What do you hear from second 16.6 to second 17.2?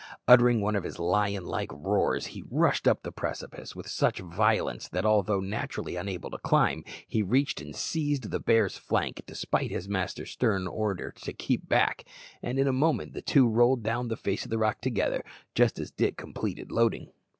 loading.